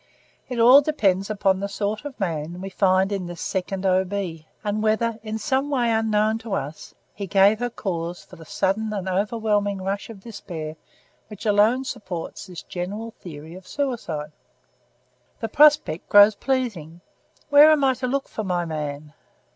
[0.49, 4.03] It all depends upon the sort of man we find in this second O.
[4.03, 8.43] B.; and whether, in some way unknown to us, he gave her cause for the
[8.43, 10.75] sudden and overwhelming rush of despair
[11.27, 14.31] which alone supports this general theory of suicide."
[15.39, 17.01] "The prospect grows pleasing.
[17.49, 19.13] Where am I to look for my man?"